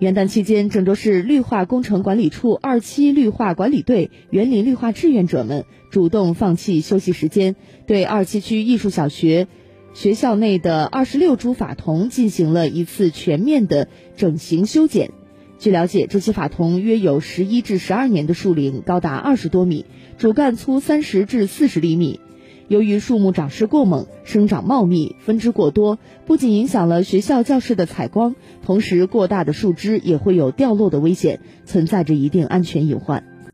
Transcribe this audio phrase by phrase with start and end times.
[0.00, 7.54] 元旦期间，郑州市绿化工程管理处二期绿化管理队园林绿化志愿者们主动放弃休息时间，
[7.86, 9.46] 对二七区艺术小学
[9.92, 15.10] 学校内的二十六株法桐进行了一次全面的整形修剪。
[15.58, 19.84] 据了解，这些法桐约有十一至十二年的树龄，高达二十多米，
[20.16, 22.20] 主干粗三十至四十厘米。
[22.70, 33.24] 由于树木长势过猛、生长茂密、分支过多，不仅影响了学校教室的采光，同时过大的树枝也会有掉落的危险，存在着一定安全隐患。